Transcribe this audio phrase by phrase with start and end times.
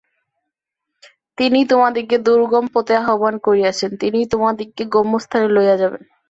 [1.37, 6.03] তিনিই তোমাদিগকে দুর্গম পথে আহ্বান করিয়াছেন, তিনিই তোমাদিগকে গম্যস্থানে লইয়া যাইবেন।